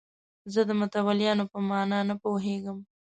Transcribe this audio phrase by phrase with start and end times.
[0.53, 2.77] زه د متولیانو په معنی نه پوهېدم.